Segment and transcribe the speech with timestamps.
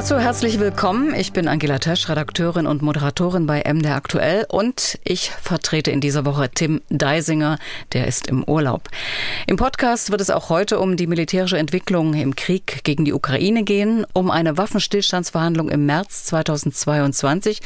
[0.00, 1.14] Dazu herzlich willkommen.
[1.14, 6.24] Ich bin Angela Tesch, Redakteurin und Moderatorin bei MDR Aktuell und ich vertrete in dieser
[6.24, 7.58] Woche Tim Deisinger,
[7.92, 8.88] der ist im Urlaub.
[9.46, 13.62] Im Podcast wird es auch heute um die militärische Entwicklung im Krieg gegen die Ukraine
[13.62, 17.60] gehen, um eine Waffenstillstandsverhandlung im März 2022,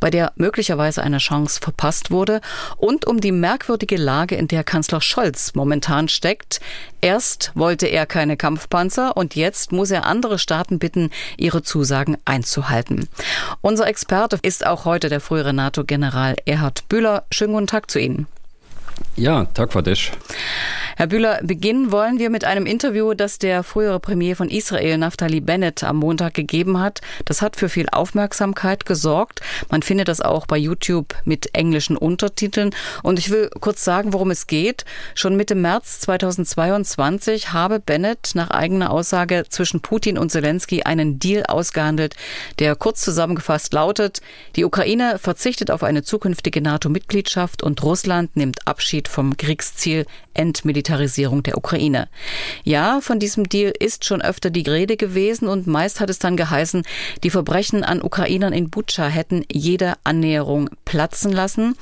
[0.00, 2.40] bei der möglicherweise eine Chance verpasst wurde,
[2.78, 6.58] und um die merkwürdige Lage, in der Kanzler Scholz momentan steckt.
[7.06, 13.08] Erst wollte er keine Kampfpanzer und jetzt muss er andere Staaten bitten, ihre Zusagen einzuhalten.
[13.60, 17.22] Unser Experte ist auch heute der frühere NATO-General Erhard Bühler.
[17.30, 18.26] Schönen guten Tag zu Ihnen.
[19.14, 20.10] Ja, Tag Fadesh.
[20.98, 25.42] Herr Bühler, beginnen wollen wir mit einem Interview, das der frühere Premier von Israel, Naftali
[25.42, 27.02] Bennett, am Montag gegeben hat.
[27.26, 29.42] Das hat für viel Aufmerksamkeit gesorgt.
[29.68, 32.74] Man findet das auch bei YouTube mit englischen Untertiteln.
[33.02, 34.86] Und ich will kurz sagen, worum es geht.
[35.14, 41.44] Schon Mitte März 2022 habe Bennett nach eigener Aussage zwischen Putin und Zelensky einen Deal
[41.44, 42.16] ausgehandelt,
[42.58, 44.22] der kurz zusammengefasst lautet,
[44.56, 50.06] die Ukraine verzichtet auf eine zukünftige NATO-Mitgliedschaft und Russland nimmt Abschied vom Kriegsziel
[50.86, 52.08] Entmilitarisierung der Ukraine.
[52.64, 56.36] Ja, von diesem Deal ist schon öfter die Rede gewesen und meist hat es dann
[56.36, 56.84] geheißen,
[57.24, 61.76] die Verbrechen an Ukrainern in Butscha hätten jede Annäherung platzen lassen.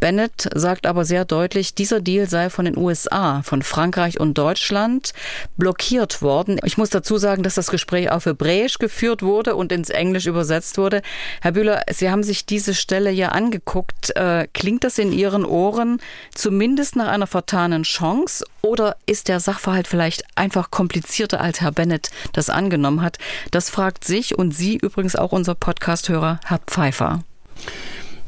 [0.00, 5.12] Bennett sagt aber sehr deutlich, dieser Deal sei von den USA, von Frankreich und Deutschland
[5.56, 6.58] blockiert worden.
[6.64, 10.76] Ich muss dazu sagen, dass das Gespräch auf Hebräisch geführt wurde und ins Englisch übersetzt
[10.76, 11.02] wurde.
[11.40, 14.14] Herr Bühler, Sie haben sich diese Stelle ja angeguckt.
[14.16, 16.00] Äh, klingt das in Ihren Ohren
[16.34, 22.10] zumindest nach einer vertanen Chance oder ist der Sachverhalt vielleicht einfach komplizierter, als Herr Bennett
[22.32, 23.18] das angenommen hat?
[23.50, 27.24] Das fragt sich und Sie übrigens auch unser Podcasthörer Herr Pfeiffer.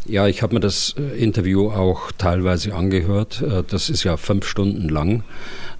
[0.06, 3.40] Ja, ich habe mir das äh, Interview auch teilweise angehört.
[3.40, 5.24] Äh, das ist ja fünf Stunden lang.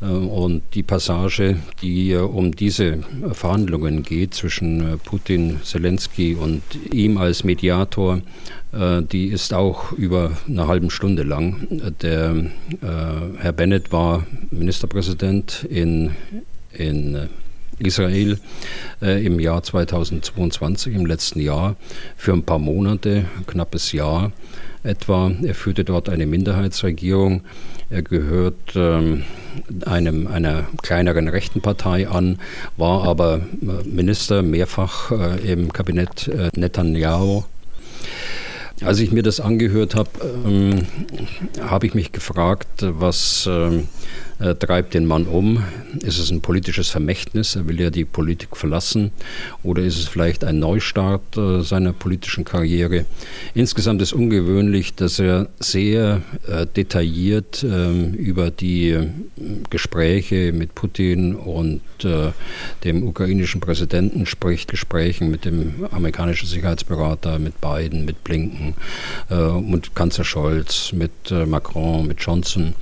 [0.00, 3.00] Äh, und die Passage, die um diese
[3.32, 8.20] Verhandlungen geht zwischen Putin, Zelensky und ihm als Mediator,
[9.12, 11.66] die ist auch über eine halbe Stunde lang.
[12.02, 12.46] Der
[12.80, 16.10] Herr Bennett war Ministerpräsident in,
[16.72, 17.28] in
[17.84, 18.38] Israel
[19.02, 21.76] äh, im Jahr 2022, im letzten Jahr,
[22.16, 24.32] für ein paar Monate, knappes Jahr
[24.84, 25.32] etwa.
[25.42, 27.42] Er führte dort eine Minderheitsregierung.
[27.90, 29.24] Er gehört ähm,
[29.86, 32.38] einem, einer kleineren rechten Partei an,
[32.76, 37.44] war aber äh, Minister mehrfach äh, im Kabinett äh, Netanyahu.
[38.82, 40.10] Als ich mir das angehört habe,
[40.44, 40.86] ähm,
[41.60, 43.88] habe ich mich gefragt, was ähm,
[44.38, 45.62] äh, treibt den Mann um?
[46.00, 47.56] Ist es ein politisches Vermächtnis?
[47.56, 49.12] Er will ja die Politik verlassen.
[49.62, 53.04] Oder ist es vielleicht ein Neustart äh, seiner politischen Karriere?
[53.54, 59.08] Insgesamt ist ungewöhnlich, dass er sehr äh, detailliert ähm, über die äh,
[59.70, 62.32] Gespräche mit Putin und äh,
[62.82, 68.74] dem ukrainischen Präsidenten spricht, Gesprächen mit dem amerikanischen Sicherheitsberater, mit Biden, mit Blinken,
[69.30, 71.12] äh, mit Kanzler Scholz, mit
[71.46, 72.74] Macron, mit Johnson.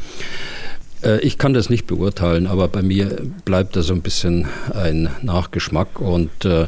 [1.03, 5.09] Äh, ich kann das nicht beurteilen, aber bei mir bleibt da so ein bisschen ein
[5.23, 6.67] Nachgeschmack und äh,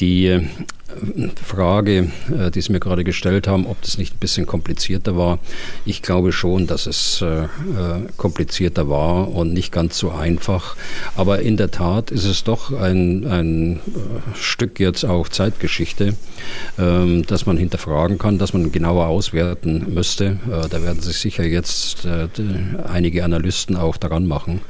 [0.00, 0.48] die
[1.44, 5.38] Frage, äh, die Sie mir gerade gestellt haben, ob das nicht ein bisschen komplizierter war.
[5.84, 7.48] Ich glaube schon, dass es äh, äh,
[8.16, 10.76] komplizierter war und nicht ganz so einfach.
[11.16, 13.80] Aber in der Tat ist es doch ein, ein
[14.34, 16.14] Stück jetzt auch Zeitgeschichte,
[16.78, 20.38] ähm, dass man hinterfragen kann, dass man genauer auswerten müsste.
[20.70, 22.06] Da werden sich sicher jetzt
[22.86, 24.60] einige Analysten auch daran machen.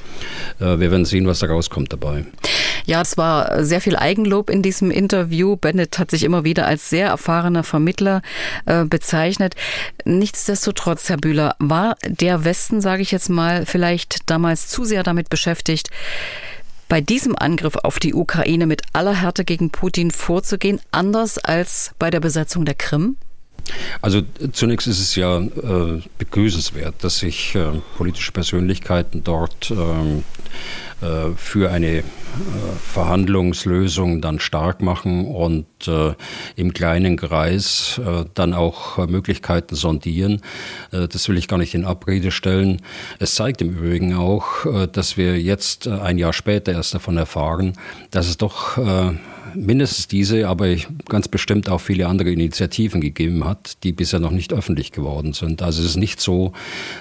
[0.59, 2.25] Wir werden sehen, was da rauskommt dabei.
[2.88, 5.56] Ja, es war sehr viel Eigenlob in diesem Interview.
[5.56, 8.22] Bennett hat sich immer wieder als sehr erfahrener Vermittler
[8.65, 9.54] äh, bezeichnet.
[10.06, 15.28] Nichtsdestotrotz, Herr Bühler, war der Westen, sage ich jetzt mal, vielleicht damals zu sehr damit
[15.28, 15.91] beschäftigt,
[16.88, 22.09] bei diesem Angriff auf die Ukraine mit aller Härte gegen Putin vorzugehen, anders als bei
[22.09, 23.19] der Besetzung der Krim?
[24.01, 24.22] Also
[24.53, 30.25] zunächst ist es ja äh, begrüßenswert, dass sich äh, politische Persönlichkeiten dort ähm,
[31.01, 32.03] äh, für eine äh,
[32.92, 36.15] Verhandlungslösung dann stark machen und äh,
[36.57, 38.01] im kleinen Kreis
[38.34, 40.42] dann auch Möglichkeiten sondieren.
[40.91, 42.83] das will ich gar nicht in Abrede stellen.
[43.19, 47.75] Es zeigt im Übrigen auch, dass wir jetzt ein Jahr später erst davon erfahren,
[48.10, 48.78] dass es doch
[49.54, 50.74] mindestens diese, aber
[51.09, 55.62] ganz bestimmt auch viele andere Initiativen gegeben hat, die bisher noch nicht öffentlich geworden sind.
[55.62, 56.53] Also es ist nicht so,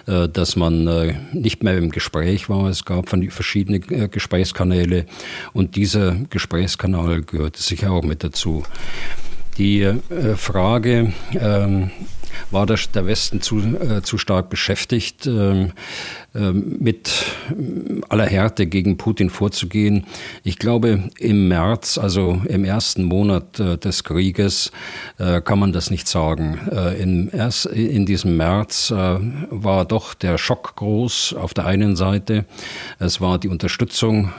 [0.05, 2.69] äh, dass man äh, nicht mehr im Gespräch war.
[2.69, 5.05] Es gab verschiedene äh, Gesprächskanäle
[5.53, 8.63] und dieser Gesprächskanal gehörte sicher auch mit dazu.
[9.57, 9.91] Die
[10.35, 11.89] Frage, ähm,
[12.51, 15.74] war der, der Westen zu, äh, zu stark beschäftigt, ähm,
[16.38, 17.25] ähm, mit
[18.10, 20.06] aller Härte gegen Putin vorzugehen.
[20.44, 24.72] Ich glaube, im März, also im ersten Monat äh, des Krieges,
[25.18, 26.60] äh, kann man das nicht sagen.
[26.72, 32.45] Äh, in, erst, in diesem März war doch der Schock groß auf der einen Seite.
[33.00, 34.31] Es war die Unterstützung,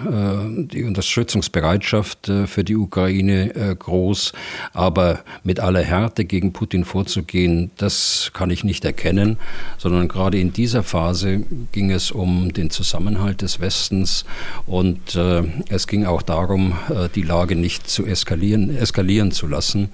[0.72, 4.32] die Unterstützungsbereitschaft für die Ukraine groß.
[4.72, 7.87] Aber mit aller Härte gegen Putin vorzugehen, das
[8.34, 9.38] kann ich nicht erkennen,
[9.78, 14.26] sondern gerade in dieser Phase ging ging es um den Zusammenhalt des Westens
[14.66, 19.88] und äh, es ging auch darum, äh, die Lage nicht zu eskalieren, eskalieren zu lassen.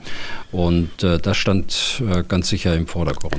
[0.51, 3.37] Und äh, das stand äh, ganz sicher im Vordergrund.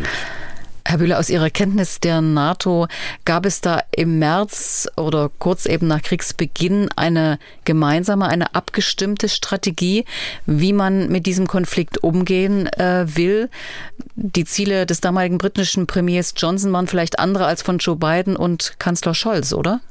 [0.88, 2.88] Herr Bühler, aus Ihrer Kenntnis der NATO,
[3.26, 10.06] gab es da im März oder kurz eben nach Kriegsbeginn eine gemeinsame, eine abgestimmte Strategie,
[10.46, 13.50] wie man mit diesem Konflikt umgehen äh, will?
[14.16, 18.76] Die Ziele des damaligen britischen Premiers Johnson waren vielleicht andere als von Joe Biden und
[18.78, 19.81] Kanzler Scholz, oder?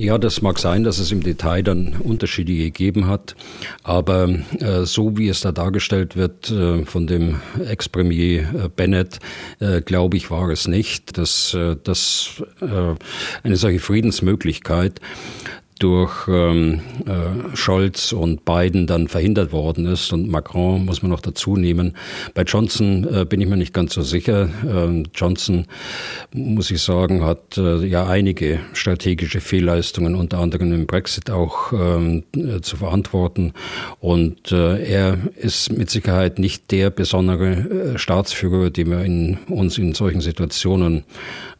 [0.00, 3.36] Ja, das mag sein, dass es im Detail dann Unterschiede gegeben hat,
[3.82, 9.18] aber äh, so wie es da dargestellt wird äh, von dem Ex-Premier äh, Bennett,
[9.58, 12.94] äh, glaube ich, war es nicht, dass, äh, dass äh,
[13.42, 15.02] eine solche Friedensmöglichkeit
[15.80, 20.12] durch ähm, äh, Scholz und Biden dann verhindert worden ist.
[20.12, 21.96] Und Macron muss man noch dazu nehmen.
[22.34, 24.50] Bei Johnson äh, bin ich mir nicht ganz so sicher.
[24.64, 25.66] Ähm, Johnson,
[26.32, 32.24] muss ich sagen, hat äh, ja einige strategische Fehlleistungen, unter anderem im Brexit auch ähm,
[32.36, 33.54] äh, zu verantworten.
[34.00, 39.78] Und äh, er ist mit Sicherheit nicht der besondere äh, Staatsführer, den wir in, uns
[39.78, 41.04] in solchen Situationen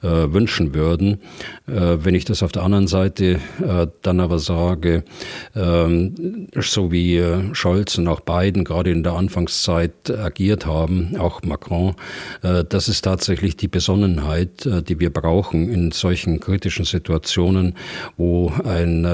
[0.02, 1.20] äh, wünschen würden.
[1.66, 5.04] Äh, wenn ich das auf der anderen Seite äh, dann aber sage,
[5.54, 11.42] ähm, so wie äh, Scholz und auch Biden gerade in der Anfangszeit agiert haben, auch
[11.42, 11.94] Macron,
[12.42, 17.74] äh, das ist tatsächlich die Besonnenheit, äh, die wir brauchen in solchen kritischen Situationen,
[18.16, 19.06] wo ein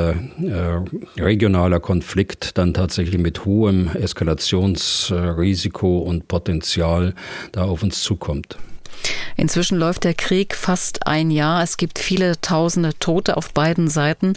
[1.17, 7.15] regionaler Konflikt dann tatsächlich mit hohem Eskalationsrisiko und Potenzial
[7.53, 8.59] da auf uns zukommt.
[9.37, 11.63] Inzwischen läuft der Krieg fast ein Jahr.
[11.63, 14.35] Es gibt viele tausende Tote auf beiden Seiten.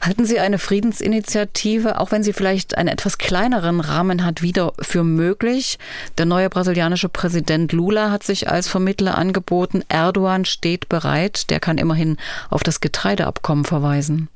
[0.00, 5.04] Halten Sie eine Friedensinitiative, auch wenn sie vielleicht einen etwas kleineren Rahmen hat, wieder für
[5.04, 5.78] möglich?
[6.16, 9.84] Der neue brasilianische Präsident Lula hat sich als Vermittler angeboten.
[9.88, 11.50] Erdogan steht bereit.
[11.50, 12.16] Der kann immerhin
[12.48, 14.28] auf das Getreideabkommen verweisen.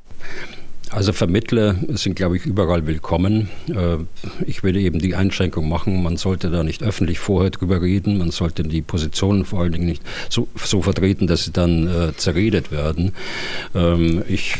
[0.90, 3.48] Also Vermittler sind, glaube ich, überall willkommen.
[3.68, 3.96] Äh,
[4.46, 8.30] ich würde eben die Einschränkung machen, man sollte da nicht öffentlich vorher drüber reden, man
[8.30, 12.70] sollte die Positionen vor allen Dingen nicht so, so vertreten, dass sie dann äh, zerredet
[12.70, 13.12] werden.
[13.74, 14.56] Ähm, ich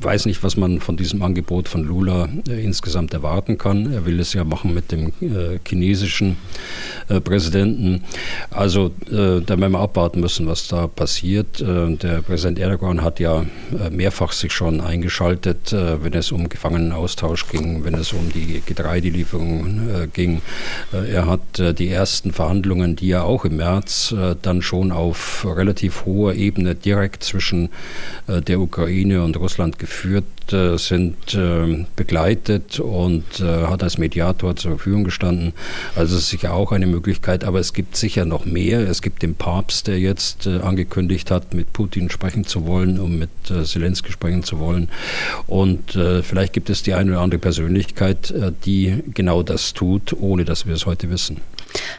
[0.00, 3.92] weiß nicht, was man von diesem Angebot von Lula äh, insgesamt erwarten kann.
[3.92, 6.36] Er will es ja machen mit dem äh, chinesischen
[7.08, 8.04] äh, Präsidenten.
[8.50, 11.60] Also äh, da werden wir abwarten müssen, was da passiert.
[11.60, 13.44] der Präsident Erdogan hat ja
[13.90, 18.62] mehrfach sich schon eingeschaltet berichtet, äh, wenn es um Gefangenenaustausch ging, wenn es um die
[18.64, 20.42] Getreidelieferung äh, ging.
[20.92, 21.40] Äh, er hat
[21.78, 27.24] die ersten Verhandlungen, die er auch im März dann schon auf relativ hoher Ebene direkt
[27.24, 27.70] zwischen
[28.26, 34.72] der Ukraine und Russland geführt äh, sind äh, begleitet und äh, hat als Mediator zur
[34.72, 35.52] Verfügung gestanden.
[35.94, 38.80] Also es ist sicher auch eine Möglichkeit, aber es gibt sicher noch mehr.
[38.80, 43.30] Es gibt den Papst, der jetzt angekündigt hat, mit Putin sprechen zu wollen und mit
[43.64, 44.88] Zelensky sprechen zu wollen.
[45.46, 48.32] Und vielleicht gibt es die eine oder andere Persönlichkeit,
[48.64, 51.40] die genau das tut, ohne dass wir es heute wissen.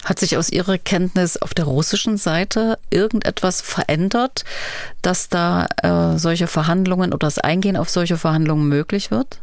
[0.03, 4.43] Hat sich aus Ihrer Kenntnis auf der russischen Seite irgendetwas verändert,
[5.01, 9.39] dass da äh, solche Verhandlungen oder das Eingehen auf solche Verhandlungen möglich wird?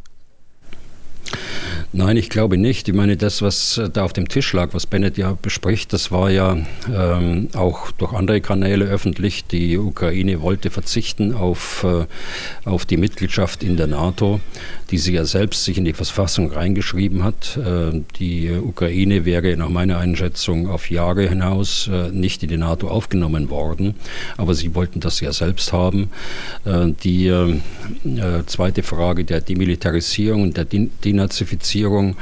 [1.93, 2.89] Nein, ich glaube nicht.
[2.89, 6.31] Ich meine, das, was da auf dem Tisch lag, was Bennett ja bespricht, das war
[6.31, 6.59] ja
[6.93, 9.47] ähm, auch durch andere Kanäle öffentlich.
[9.47, 12.07] Die Ukraine wollte verzichten auf, äh,
[12.69, 14.41] auf die Mitgliedschaft in der NATO,
[14.91, 17.57] die sie ja selbst sich in die Verfassung reingeschrieben hat.
[17.57, 22.89] Äh, die Ukraine wäre nach meiner Einschätzung auf Jahre hinaus äh, nicht in die NATO
[22.89, 23.95] aufgenommen worden,
[24.37, 26.11] aber sie wollten das ja selbst haben.
[26.65, 27.53] Äh, die äh,
[28.05, 32.17] äh, zweite Frage der Demilitarisierung und der Denazifizierung Regierung.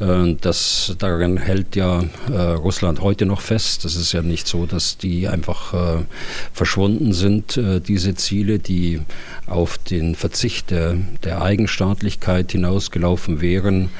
[0.00, 3.84] Äh, das, daran hält ja äh, Russland heute noch fest.
[3.84, 6.04] Das ist ja nicht so, dass die einfach äh,
[6.52, 9.00] verschwunden sind, diese Ziele, die
[9.46, 13.90] auf den Verzicht der, der Eigenstaatlichkeit hinausgelaufen wären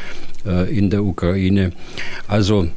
[0.71, 1.73] in der Ukraine.
[2.27, 2.69] Also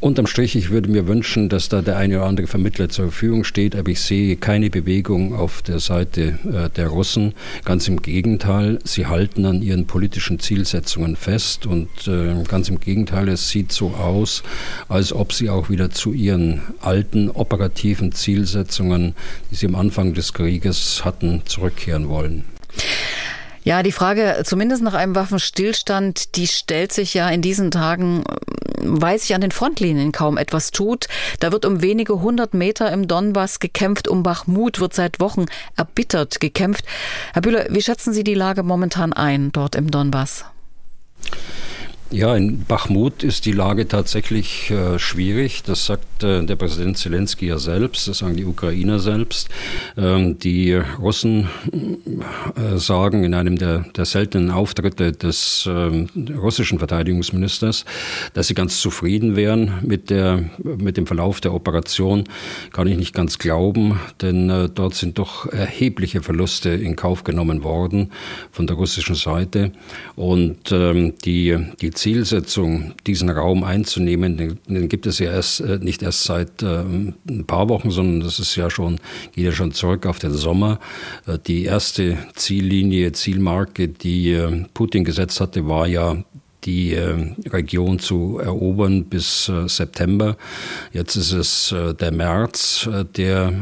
[0.00, 3.44] Unterm Strich, ich würde mir wünschen, dass da der eine oder andere Vermittler zur Verfügung
[3.44, 7.34] steht, aber ich sehe keine Bewegung auf der Seite äh, der Russen.
[7.66, 13.28] Ganz im Gegenteil, sie halten an ihren politischen Zielsetzungen fest und äh, ganz im Gegenteil,
[13.28, 14.42] es sieht so aus,
[14.88, 19.14] als ob sie auch wieder zu ihren alten operativen Zielsetzungen,
[19.50, 22.44] die sie am Anfang des Krieges hatten, zurückkehren wollen.
[23.62, 28.24] Ja, die Frage zumindest nach einem Waffenstillstand, die stellt sich ja in diesen Tagen,
[28.78, 31.08] weil sich an den Frontlinien kaum etwas tut.
[31.40, 36.40] Da wird um wenige hundert Meter im Donbass gekämpft, um Bachmut wird seit Wochen erbittert
[36.40, 36.84] gekämpft.
[37.34, 40.46] Herr Bühler, wie schätzen Sie die Lage momentan ein dort im Donbass?
[42.12, 45.62] Ja, in Bachmut ist die Lage tatsächlich äh, schwierig.
[45.62, 49.48] Das sagt äh, der Präsident Zelensky ja selbst, das sagen die Ukrainer selbst.
[49.96, 51.48] Ähm, die Russen
[52.56, 57.84] äh, sagen in einem der, der seltenen Auftritte des ähm, russischen Verteidigungsministers,
[58.34, 62.24] dass sie ganz zufrieden wären mit, der, mit dem Verlauf der Operation.
[62.72, 67.62] Kann ich nicht ganz glauben, denn äh, dort sind doch erhebliche Verluste in Kauf genommen
[67.62, 68.10] worden
[68.50, 69.70] von der russischen Seite.
[70.16, 76.02] Und ähm, die, die Zielsetzung, diesen Raum einzunehmen, den, gibt es ja erst äh, nicht
[76.02, 78.98] erst seit äh, ein paar Wochen, sondern das ist ja schon,
[79.32, 80.80] geht ja schon zurück auf den Sommer.
[81.26, 86.24] Äh, die erste Ziellinie, Zielmarke, die äh, Putin gesetzt hatte, war ja
[86.64, 90.36] die äh, Region zu erobern bis äh, September.
[90.92, 93.52] Jetzt ist es äh, der März, der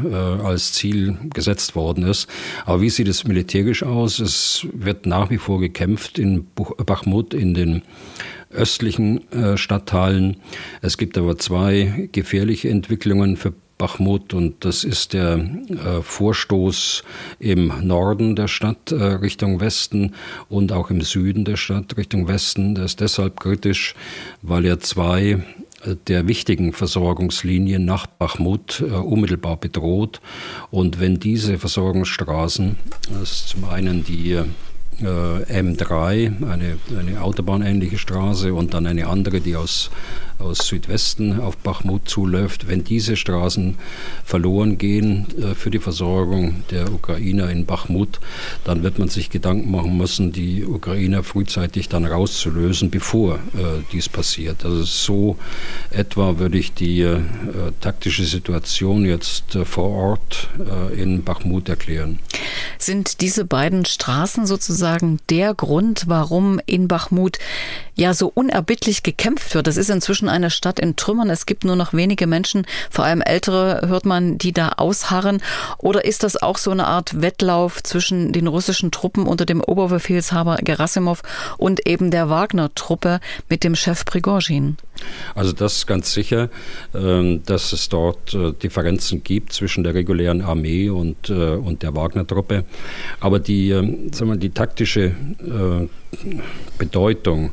[0.43, 2.27] als Ziel gesetzt worden ist.
[2.65, 4.19] Aber wie sieht es militärisch aus?
[4.19, 6.47] Es wird nach wie vor gekämpft in
[6.85, 7.81] Bachmut, in den
[8.51, 9.21] östlichen
[9.55, 10.37] Stadtteilen.
[10.81, 17.03] Es gibt aber zwei gefährliche Entwicklungen für Bachmut und das ist der äh, Vorstoß
[17.39, 20.13] im Norden der Stadt äh, Richtung Westen
[20.49, 22.75] und auch im Süden der Stadt Richtung Westen.
[22.75, 23.95] Der ist deshalb kritisch,
[24.41, 25.39] weil er zwei
[25.85, 30.19] äh, der wichtigen Versorgungslinien nach Bachmut äh, unmittelbar bedroht.
[30.71, 32.75] Und wenn diese Versorgungsstraßen,
[33.13, 34.45] das ist zum einen die äh,
[35.03, 39.89] M3, eine, eine autobahnähnliche Straße und dann eine andere, die aus
[40.39, 43.75] aus Südwesten auf Bachmut zuläuft, wenn diese Straßen
[44.23, 48.19] verloren gehen äh, für die Versorgung der Ukrainer in Bachmut,
[48.63, 54.07] dann wird man sich Gedanken machen müssen, die Ukrainer frühzeitig dann rauszulösen, bevor äh, dies
[54.07, 54.65] passiert.
[54.65, 55.37] Also so
[55.91, 57.19] etwa würde ich die äh,
[57.81, 60.49] taktische Situation jetzt vor Ort
[60.95, 62.19] in Bachmut erklären.
[62.77, 67.37] Sind diese beiden Straßen sozusagen der Grund, warum in Bachmut
[67.95, 69.67] ja so unerbittlich gekämpft wird?
[69.67, 71.29] Das ist inzwischen eine Stadt in Trümmern.
[71.29, 75.41] Es gibt nur noch wenige Menschen, vor allem ältere, hört man, die da ausharren.
[75.77, 80.57] Oder ist das auch so eine Art Wettlauf zwischen den russischen Truppen unter dem Oberbefehlshaber
[80.63, 81.21] Gerasimov
[81.57, 83.19] und eben der Wagner-Truppe
[83.49, 84.77] mit dem Chef Prigozhin?
[85.35, 86.49] Also das ist ganz sicher,
[86.93, 91.95] ähm, dass es dort äh, Differenzen gibt zwischen der regulären Armee und, äh, und der
[91.95, 92.65] Wagner-Truppe.
[93.19, 95.87] Aber die, ähm, sagen wir, die taktische äh,
[96.77, 97.51] Bedeutung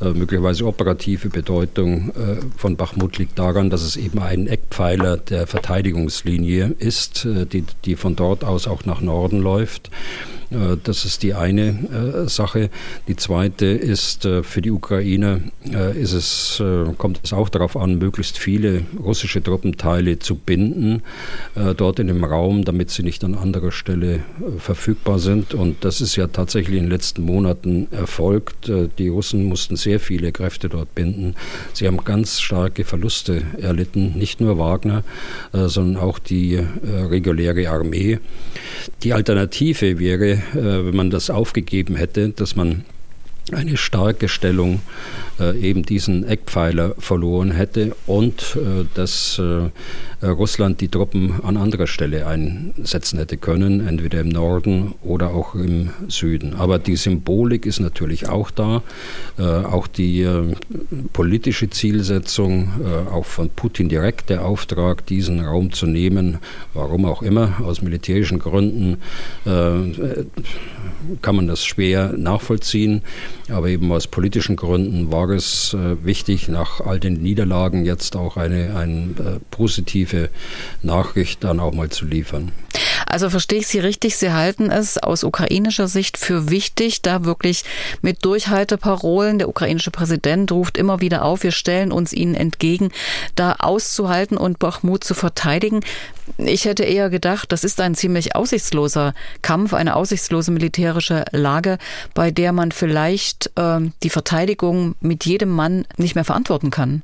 [0.00, 6.74] möglicherweise operative Bedeutung äh, von Bachmut liegt daran, dass es eben ein Eckpfeiler der Verteidigungslinie
[6.78, 9.90] ist, äh, die, die von dort aus auch nach Norden läuft.
[10.50, 12.70] Äh, das ist die eine äh, Sache.
[13.06, 15.42] Die zweite ist, äh, für die Ukraine
[15.94, 16.62] ist es,
[16.96, 21.02] kommt es auch darauf an, möglichst viele russische Truppenteile zu binden,
[21.76, 24.20] dort in dem Raum, damit sie nicht an anderer Stelle
[24.58, 25.52] verfügbar sind.
[25.54, 28.70] Und das ist ja tatsächlich in den letzten Monaten erfolgt.
[28.98, 31.34] Die Russen mussten sehr viele Kräfte dort binden.
[31.74, 35.04] Sie haben ganz starke Verluste erlitten, nicht nur Wagner,
[35.52, 38.18] sondern auch die reguläre Armee.
[39.02, 42.84] Die Alternative wäre, wenn man das aufgegeben hätte, dass man
[43.54, 44.80] eine starke Stellung
[45.40, 51.86] äh, eben diesen Eckpfeiler verloren hätte und äh, dass äh, Russland die Truppen an anderer
[51.86, 56.54] Stelle einsetzen hätte können, entweder im Norden oder auch im Süden.
[56.54, 58.82] Aber die Symbolik ist natürlich auch da,
[59.38, 60.54] äh, auch die äh,
[61.12, 66.38] politische Zielsetzung, äh, auch von Putin direkt der Auftrag, diesen Raum zu nehmen,
[66.74, 68.98] warum auch immer, aus militärischen Gründen
[71.22, 73.02] kann man das schwer nachvollziehen.
[73.50, 78.36] Aber eben aus politischen Gründen war es äh, wichtig, nach all den Niederlagen jetzt auch
[78.36, 80.28] eine, eine äh, positive
[80.82, 82.52] Nachricht dann auch mal zu liefern.
[83.08, 87.64] Also verstehe ich Sie richtig, Sie halten es aus ukrainischer Sicht für wichtig, da wirklich
[88.02, 92.90] mit Durchhalteparolen, der ukrainische Präsident ruft immer wieder auf, wir stellen uns ihnen entgegen,
[93.34, 95.80] da auszuhalten und Bachmut zu verteidigen.
[96.36, 101.78] Ich hätte eher gedacht, das ist ein ziemlich aussichtsloser Kampf, eine aussichtslose militärische Lage,
[102.12, 107.02] bei der man vielleicht äh, die Verteidigung mit jedem Mann nicht mehr verantworten kann.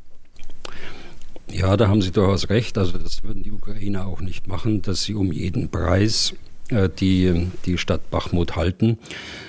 [1.51, 2.79] Ja, da haben Sie durchaus recht.
[2.79, 6.35] Also das würden die Ukrainer auch nicht machen, dass sie um jeden Preis
[6.71, 8.99] äh, die, die Stadt Bachmut halten.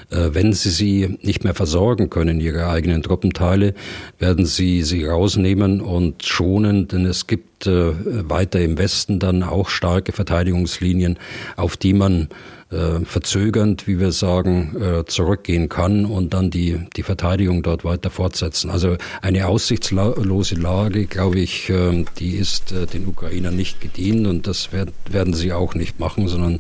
[0.10, 3.74] Äh, wenn sie sie nicht mehr versorgen können, ihre eigenen Truppenteile,
[4.20, 7.94] werden sie sie rausnehmen und schonen, denn es gibt äh,
[8.30, 11.18] weiter im Westen dann auch starke Verteidigungslinien,
[11.56, 12.28] auf die man
[12.76, 18.10] äh, verzögernd, wie wir sagen, äh, zurückgehen kann und dann die, die Verteidigung dort weiter
[18.10, 18.70] fortsetzen.
[18.70, 24.48] Also eine aussichtslose Lage, glaube ich, äh, die ist äh, den Ukrainern nicht gedient und
[24.48, 26.60] das werd, werden sie auch nicht machen, sondern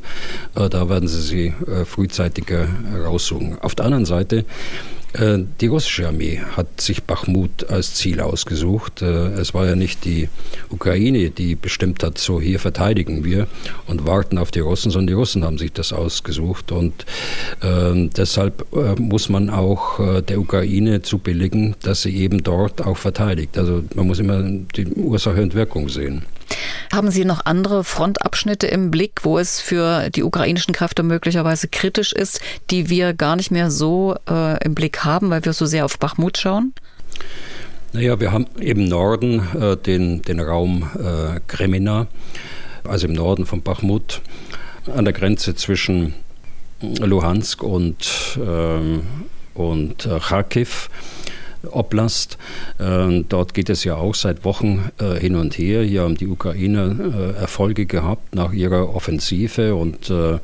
[0.55, 2.67] äh, da werden sie sie äh, frühzeitiger
[3.05, 3.59] raussuchen.
[3.59, 4.45] Auf der anderen Seite
[5.61, 9.01] die russische Armee hat sich Bachmut als Ziel ausgesucht.
[9.01, 10.29] Äh, es war ja nicht die
[10.69, 13.47] Ukraine, die bestimmt hat, so hier verteidigen wir
[13.87, 16.71] und warten auf die Russen, sondern die Russen haben sich das ausgesucht.
[16.71, 17.05] Und
[17.61, 22.97] äh, deshalb äh, muss man auch äh, der Ukraine zubilligen, dass sie eben dort auch
[22.97, 23.57] verteidigt.
[23.57, 26.23] Also man muss immer die Ursache und Wirkung sehen.
[26.91, 32.13] Haben Sie noch andere Frontabschnitte im Blick, wo es für die ukrainischen Kräfte möglicherweise kritisch
[32.13, 35.85] ist, die wir gar nicht mehr so äh, im Blick haben, weil wir so sehr
[35.85, 36.73] auf Bachmut schauen?
[37.93, 42.07] Naja, wir haben im Norden äh, den, den Raum äh, Kremina,
[42.83, 44.21] also im Norden von Bachmut,
[44.93, 46.13] an der Grenze zwischen
[46.81, 49.03] Luhansk und, ähm,
[49.53, 50.89] und äh, Kharkiv.
[51.71, 52.37] Oblast.
[52.79, 55.83] Ähm, dort geht es ja auch seit Wochen äh, hin und her.
[55.83, 60.39] Hier haben die Ukrainer äh, Erfolge gehabt nach ihrer Offensive und äh,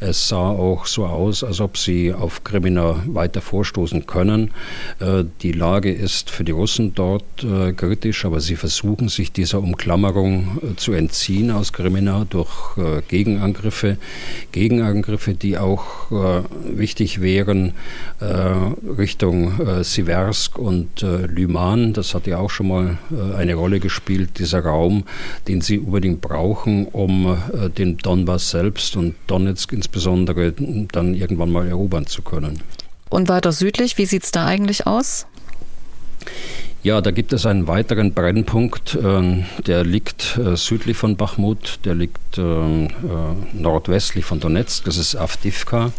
[0.00, 4.50] es sah auch so aus, als ob sie auf Krimina weiter vorstoßen können.
[5.42, 7.24] die Lage ist für die Russen dort
[7.76, 12.50] kritisch, aber sie versuchen sich dieser Umklammerung zu entziehen aus Krimina durch
[13.08, 13.96] Gegenangriffe.
[14.52, 16.10] Gegenangriffe, die auch
[16.64, 17.72] wichtig wären
[18.98, 24.38] Richtung Siversk und äh, Lyman, das hat ja auch schon mal äh, eine Rolle gespielt,
[24.38, 25.04] dieser Raum,
[25.48, 31.66] den sie unbedingt brauchen, um äh, den Donbass selbst und Donetsk insbesondere dann irgendwann mal
[31.66, 32.60] erobern zu können.
[33.08, 35.26] Und weiter südlich, wie sieht es da eigentlich aus?
[36.82, 41.94] Ja, da gibt es einen weiteren Brennpunkt, äh, der liegt äh, südlich von Bachmut, der
[41.94, 42.88] liegt äh, äh
[43.52, 45.92] nordwestlich von Donetsk, das ist Avdivka.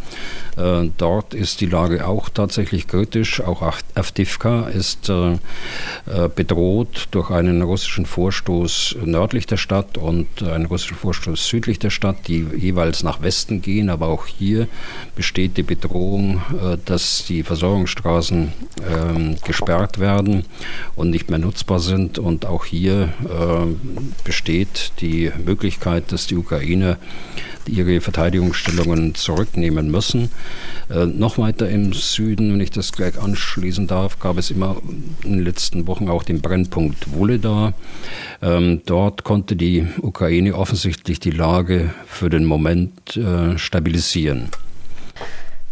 [0.57, 3.41] Äh, dort ist die Lage auch tatsächlich kritisch.
[3.41, 3.61] Auch
[3.93, 5.11] Avdivka ist
[6.35, 12.27] bedroht durch einen russischen Vorstoß nördlich der Stadt und einen russischen Vorstoß südlich der Stadt,
[12.27, 13.89] die jeweils nach Westen gehen.
[13.89, 14.67] Aber auch hier
[15.15, 16.41] besteht die Bedrohung,
[16.85, 18.53] dass die Versorgungsstraßen
[18.89, 20.45] ähm, gesperrt werden
[20.95, 22.19] und nicht mehr nutzbar sind.
[22.19, 26.97] Und auch hier äh, besteht die Möglichkeit, dass die Ukraine
[27.67, 30.29] ihre Verteidigungsstellungen zurücknehmen müssen.
[30.89, 34.77] Äh, noch weiter im Süden, wenn ich das gleich anschließen darf, gab es immer
[35.23, 37.73] in den letzten Wochen auch den Brennpunkt Woleda.
[38.41, 44.49] Ähm, dort konnte die Ukraine offensichtlich die Lage für den Moment äh, stabilisieren.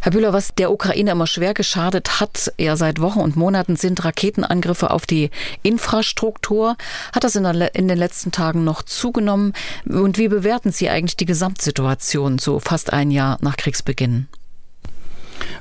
[0.02, 4.06] Herr Bühler, was der Ukraine immer schwer geschadet hat, ja seit Wochen und Monaten sind
[4.06, 5.30] Raketenangriffe auf die
[5.62, 6.78] Infrastruktur.
[7.14, 9.52] Hat das in, der, in, den letzten Tagen noch zugenommen?
[9.86, 14.28] Und wie bewerten Sie eigentlich die Gesamtsituation so fast ein Jahr nach Kriegsbeginn?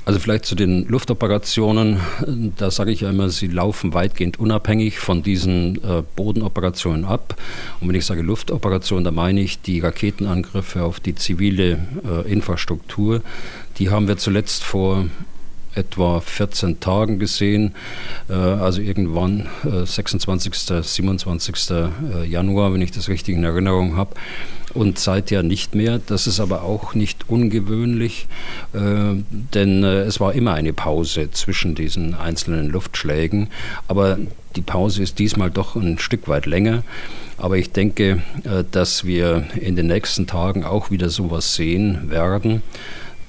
[0.04, 2.00] Also vielleicht zu den Luftoperationen,
[2.56, 7.36] da sage ich ja immer, sie laufen weitgehend unabhängig von diesen äh, Bodenoperationen ab.
[7.80, 13.22] Und wenn ich sage Luftoperationen, da meine ich die Raketenangriffe auf die zivile äh, Infrastruktur.
[13.78, 15.06] Die haben wir zuletzt vor
[15.74, 17.74] etwa 14 Tagen gesehen,
[18.28, 21.54] äh, also irgendwann 26., 27.
[22.28, 24.16] Januar, wenn ich das richtig in Erinnerung habe
[24.74, 26.00] und seither nicht mehr.
[26.04, 28.26] Das ist aber auch nicht ungewöhnlich,
[28.72, 29.14] äh,
[29.54, 33.48] denn äh, es war immer eine Pause zwischen diesen einzelnen Luftschlägen.
[33.86, 34.18] Aber
[34.56, 36.82] die Pause ist diesmal doch ein Stück weit länger.
[37.36, 42.62] Aber ich denke, äh, dass wir in den nächsten Tagen auch wieder sowas sehen werden.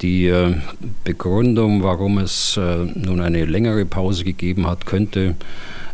[0.01, 0.55] Die äh,
[1.03, 5.35] Begründung, warum es äh, nun eine längere Pause gegeben hat, könnte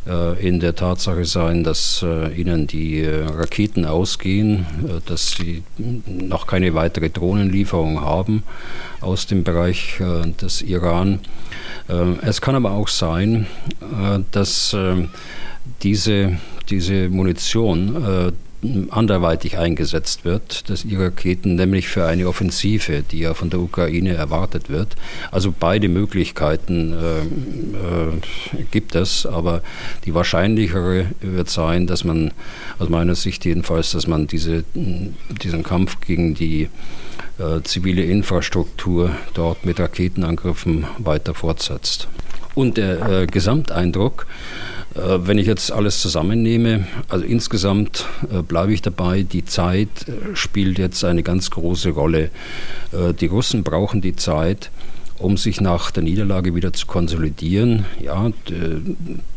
[0.07, 4.67] äh, in der Tatsache sein, dass ihnen die Raketen ausgehen,
[5.07, 5.63] dass sie
[6.05, 8.43] noch keine weitere Drohnenlieferung haben
[9.01, 9.99] aus dem Bereich
[10.41, 11.19] des Iran.
[12.21, 13.47] Es kann aber auch sein,
[14.31, 14.75] dass
[15.81, 16.37] diese,
[16.69, 18.33] diese Munition
[18.89, 24.13] anderweitig eingesetzt wird, dass die Raketen nämlich für eine Offensive, die ja von der Ukraine
[24.13, 24.95] erwartet wird.
[25.31, 29.61] Also beide Möglichkeiten äh, äh, gibt es, aber
[30.05, 32.31] die wahrscheinlichere wird sein, dass man,
[32.79, 36.69] aus meiner Sicht jedenfalls, dass man diese, diesen Kampf gegen die
[37.37, 42.07] äh, zivile Infrastruktur dort mit Raketenangriffen weiter fortsetzt.
[42.53, 44.25] Und der äh, Gesamteindruck
[44.95, 50.79] wenn ich jetzt alles zusammennehme, also insgesamt äh, bleibe ich dabei, die Zeit äh, spielt
[50.79, 52.29] jetzt eine ganz große Rolle.
[53.19, 54.71] Die Russen brauchen die Zeit,
[55.17, 57.85] um sich nach der Niederlage wieder zu konsolidieren.
[58.01, 58.31] Ja,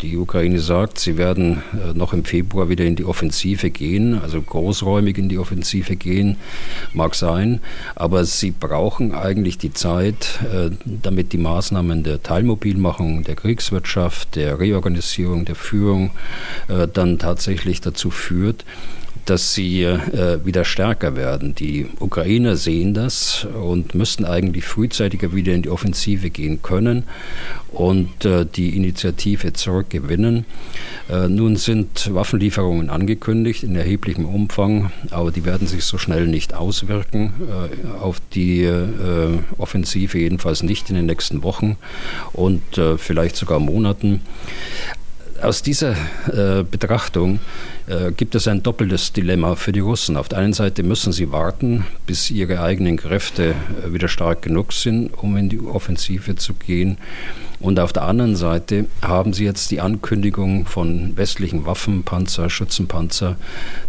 [0.03, 4.43] die Ukraine sagt, sie werden äh, noch im Februar wieder in die Offensive gehen, also
[4.43, 6.37] großräumig in die Offensive gehen,
[6.93, 7.61] mag sein,
[7.95, 14.59] aber sie brauchen eigentlich die Zeit, äh, damit die Maßnahmen der Teilmobilmachung, der Kriegswirtschaft, der
[14.59, 16.11] Reorganisierung, der Führung
[16.69, 18.64] äh, dann tatsächlich dazu führt,
[19.29, 21.55] dass sie äh, wieder stärker werden.
[21.55, 27.05] Die Ukrainer sehen das und müssten eigentlich frühzeitiger wieder in die Offensive gehen können
[27.71, 30.47] und äh, die Initiative zurückgewinnen.
[31.11, 36.55] Äh, nun sind Waffenlieferungen angekündigt in erheblichem Umfang, aber die werden sich so schnell nicht
[36.55, 38.87] auswirken äh, auf die äh,
[39.59, 41.77] Offensive, jedenfalls nicht in den nächsten Wochen
[42.33, 44.21] und äh, vielleicht sogar Monaten
[45.43, 45.93] aus dieser
[46.33, 47.41] äh, Betrachtung
[47.88, 50.16] äh, gibt es ein doppeltes Dilemma für die Russen.
[50.16, 54.72] Auf der einen Seite müssen sie warten, bis ihre eigenen Kräfte äh, wieder stark genug
[54.72, 56.98] sind, um in die Offensive zu gehen.
[57.61, 63.37] Und auf der anderen Seite haben sie jetzt die Ankündigung von westlichen Waffen, Panzer, Schützenpanzer,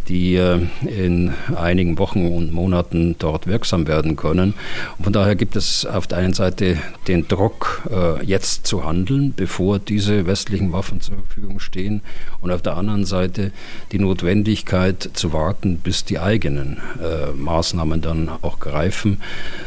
[0.08, 4.56] die äh, in einigen Wochen und Monaten dort wirksam werden können.
[4.98, 6.78] Und von daher gibt es auf der einen Seite
[7.08, 12.02] den Druck, äh, jetzt zu handeln, bevor diese westlichen Waffen zur Verfügung stehen.
[12.42, 13.52] Und auf der anderen Seite
[13.92, 19.22] die Notwendigkeit zu warten, bis die eigenen äh, Maßnahmen dann auch greifen.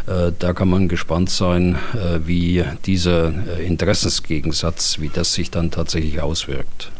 [0.06, 1.76] da kann man gespannt sein,
[2.24, 6.90] wie dieser Interesse Interessensgegensatz, wie das sich dann tatsächlich auswirkt.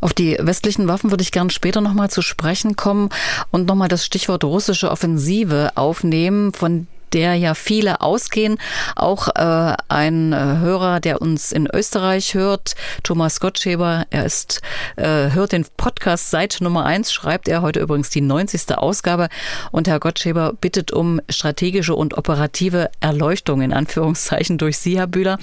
[0.00, 3.08] Auf die westlichen Waffen würde ich gern später nochmal zu sprechen kommen
[3.50, 8.58] und nochmal das Stichwort russische Offensive aufnehmen, von der ja viele ausgehen.
[8.96, 14.60] Auch äh, ein äh, Hörer, der uns in Österreich hört, Thomas Gottscheber, er ist,
[14.96, 18.76] äh, hört den Podcast seit Nummer eins, schreibt er heute übrigens die 90.
[18.76, 19.28] Ausgabe.
[19.70, 25.38] Und Herr Gottscheber bittet um strategische und operative Erleuchtung in Anführungszeichen durch Sie, Herr Bühler.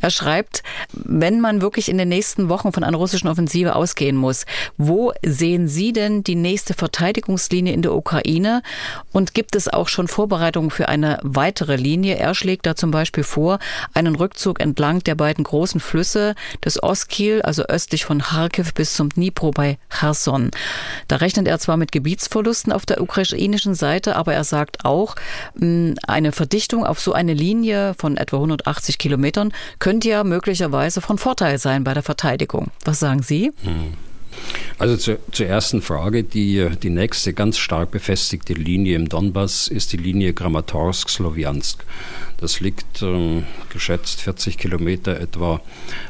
[0.00, 4.46] Er schreibt, wenn man wirklich in den nächsten Wochen von einer russischen Offensive ausgehen muss,
[4.76, 8.62] wo sehen Sie denn die nächste Verteidigungslinie in der Ukraine?
[9.12, 12.16] Und gibt es auch schon Vorbereitungen für eine eine weitere Linie.
[12.16, 13.58] Er schlägt da zum Beispiel vor,
[13.94, 16.34] einen Rückzug entlang der beiden großen Flüsse
[16.64, 20.50] des Oskil, also östlich von Kharkiv bis zum Dnipro bei Cherson.
[21.08, 25.16] Da rechnet er zwar mit Gebietsverlusten auf der ukrainischen Seite, aber er sagt auch,
[25.58, 31.18] hm, eine Verdichtung auf so eine Linie von etwa 180 Kilometern könnte ja möglicherweise von
[31.18, 32.70] Vorteil sein bei der Verteidigung.
[32.84, 33.52] Was sagen Sie?
[33.62, 33.96] Hm.
[34.78, 36.24] Also zu, zur ersten Frage.
[36.24, 41.84] Die, die nächste ganz stark befestigte Linie im Donbass ist die Linie Kramatorsk-Sloviansk.
[42.42, 45.60] Das liegt äh, geschätzt 40 Kilometer etwa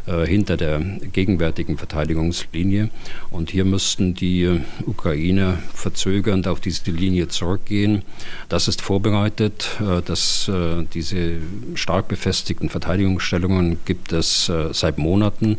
[0.07, 2.89] äh, hinter der gegenwärtigen Verteidigungslinie.
[3.31, 8.01] Und hier müssten die äh, Ukrainer verzögernd auf diese Linie zurückgehen.
[8.49, 9.77] Das ist vorbereitet.
[9.81, 11.39] Äh, dass, äh, diese
[11.75, 15.59] stark befestigten Verteidigungsstellungen gibt es äh, seit Monaten.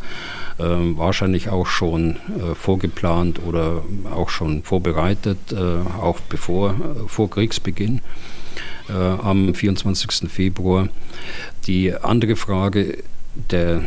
[0.59, 2.17] Ähm, wahrscheinlich auch schon
[2.55, 3.83] vorgeplant oder
[4.13, 5.38] auch schon vorbereitet,
[5.99, 6.75] auch bevor,
[7.07, 8.01] vor Kriegsbeginn
[8.93, 10.29] äh, am 24.
[10.29, 10.89] Februar.
[11.65, 12.99] Die andere Frage
[13.51, 13.84] der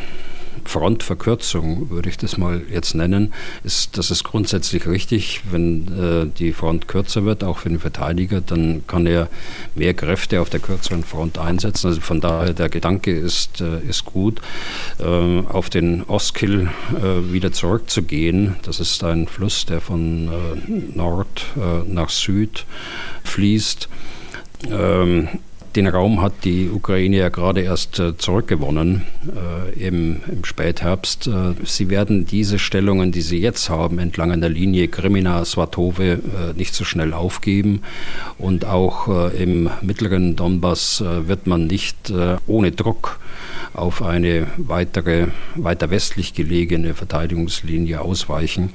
[0.64, 3.32] Frontverkürzung, würde ich das mal jetzt nennen,
[3.64, 5.42] ist, das ist grundsätzlich richtig.
[5.50, 9.28] Wenn äh, die Front kürzer wird, auch für den Verteidiger, dann kann er
[9.74, 11.88] mehr Kräfte auf der kürzeren Front einsetzen.
[11.88, 14.40] Also von daher, der Gedanke ist, äh, ist gut,
[14.98, 15.04] äh,
[15.48, 18.56] auf den Oskil äh, wieder zurückzugehen.
[18.62, 22.66] Das ist ein Fluss, der von äh, Nord äh, nach Süd
[23.24, 23.88] fließt.
[24.70, 25.28] Ähm,
[25.76, 31.26] den Raum hat die Ukraine ja gerade erst äh, zurückgewonnen äh, im, im, Spätherbst.
[31.26, 36.18] Äh, sie werden diese Stellungen, die sie jetzt haben, entlang einer Linie Krimina, Svatove, äh,
[36.56, 37.82] nicht so schnell aufgeben.
[38.38, 42.12] Und auch im mittleren Donbass wird man nicht
[42.46, 43.18] ohne Druck
[43.76, 48.70] auf eine weitere, weiter westlich gelegene Verteidigungslinie ausweichen.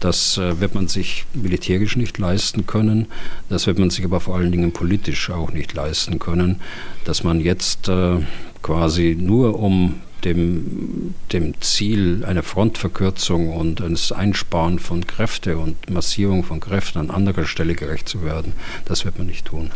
[0.00, 3.06] Das äh, wird man sich militärisch nicht leisten können.
[3.48, 6.60] Das wird man sich aber vor allen Dingen politisch auch nicht leisten können,
[7.04, 8.16] dass man jetzt äh,
[8.62, 16.42] quasi nur um dem, dem Ziel einer Frontverkürzung und eines Einsparen von Kräfte und Massierung
[16.42, 18.52] von Kräften an anderer Stelle gerecht zu werden.
[18.84, 19.70] Das wird man nicht tun.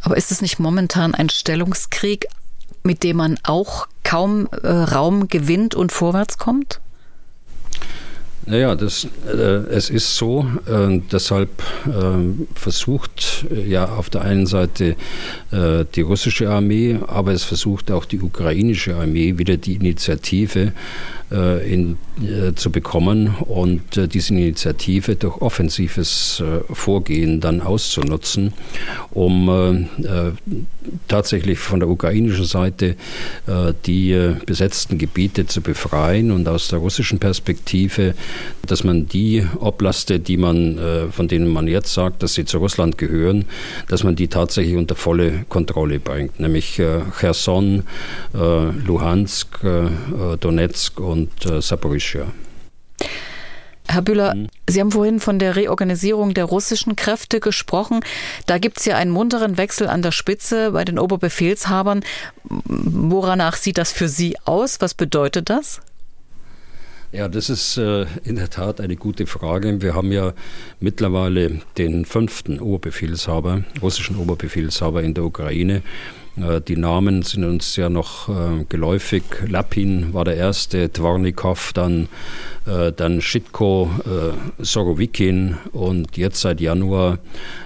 [0.00, 2.26] Aber ist es nicht momentan ein Stellungskrieg
[2.82, 6.80] mit dem man auch kaum äh, Raum gewinnt und vorwärts kommt?
[8.46, 9.32] Naja, das, äh,
[9.70, 11.50] es ist so, äh, deshalb
[11.86, 14.96] äh, versucht ja auf der einen Seite
[15.52, 20.72] äh, die russische Armee, aber es versucht auch die ukrainische Armee wieder die Initiative
[21.30, 21.96] in,
[22.56, 28.52] zu bekommen und diese Initiative durch offensives Vorgehen dann auszunutzen,
[29.12, 29.88] um
[31.06, 32.96] tatsächlich von der ukrainischen Seite
[33.86, 38.14] die besetzten Gebiete zu befreien und aus der russischen Perspektive,
[38.66, 40.78] dass man die Oblaste, die man,
[41.12, 43.44] von denen man jetzt sagt, dass sie zu Russland gehören,
[43.88, 47.84] dass man die tatsächlich unter volle Kontrolle bringt, nämlich äh, Cherson,
[48.34, 51.19] äh, Luhansk, äh, Donetsk und
[51.60, 52.26] Saporischia.
[53.90, 54.46] Herr Bühler, mhm.
[54.68, 58.00] Sie haben vorhin von der Reorganisierung der russischen Kräfte gesprochen.
[58.46, 62.04] Da gibt es ja einen munteren Wechsel an der Spitze bei den Oberbefehlshabern.
[62.44, 64.80] Woranach sieht das für Sie aus?
[64.80, 65.80] Was bedeutet das?
[67.12, 69.82] Ja, das ist äh, in der Tat eine gute Frage.
[69.82, 70.32] Wir haben ja
[70.78, 75.82] mittlerweile den fünften Oberbefehlshaber, russischen Oberbefehlshaber in der Ukraine.
[76.40, 79.22] Äh, die Namen sind uns ja noch äh, geläufig.
[79.46, 82.08] Lapin war der erste, Twarnikow, dann,
[82.66, 87.18] äh, dann Schitko, äh, Sorowikin und jetzt seit Januar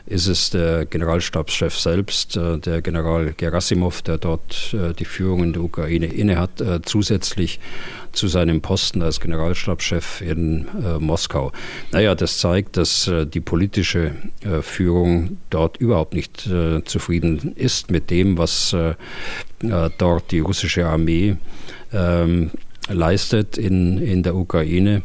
[0.06, 6.04] ist es der Generalstabschef selbst, der General Gerasimov, der dort die Führung in der Ukraine
[6.04, 7.58] innehat, zusätzlich
[8.14, 11.52] zu seinem Posten als Generalstabschef in äh, Moskau.
[11.92, 17.90] Naja, das zeigt, dass äh, die politische äh, Führung dort überhaupt nicht äh, zufrieden ist
[17.90, 18.94] mit dem, was äh,
[19.62, 21.36] äh, dort die russische Armee
[21.92, 22.50] ähm,
[22.88, 25.02] leistet in, in der Ukraine.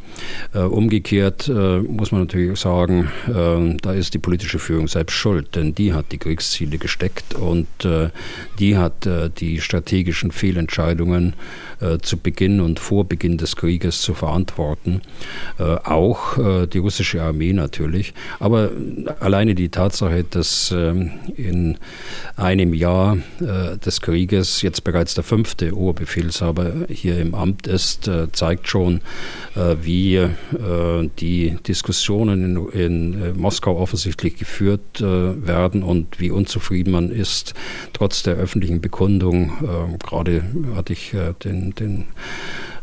[0.54, 5.56] Äh, umgekehrt äh, muss man natürlich sagen, äh, da ist die politische Führung selbst schuld,
[5.56, 7.68] denn die hat die Kriegsziele gesteckt und
[8.60, 9.08] die hat
[9.40, 11.34] die strategischen Fehlentscheidungen
[12.02, 15.02] zu Beginn und vor Beginn des Krieges zu verantworten.
[15.58, 16.38] auch
[16.68, 18.14] die russische Armee natürlich.
[18.40, 18.72] Aber
[19.20, 21.78] alleine die Tatsache, dass ähm, in
[22.36, 28.68] einem Jahr des Krieges jetzt bereits der fünfte Oberbefehlshaber hier im Amt ist, äh, zeigt
[28.68, 29.02] schon,
[29.56, 30.30] äh, wie äh,
[31.20, 37.54] die Diskussionen in, in Moskau offensichtlich geführt werden und wie unzufrieden man ist,
[37.94, 39.52] trotz der öffentlichen Bekundung.
[40.00, 40.44] Gerade
[40.76, 42.06] hatte ich den, den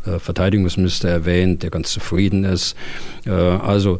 [0.03, 2.75] Verteidigungsminister erwähnt, der ganz zufrieden ist.
[3.25, 3.99] Also